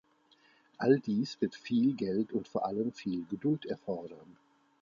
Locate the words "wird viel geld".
1.41-2.31